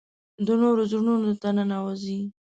[0.45, 2.19] د نورو زړونو ته ننوځي.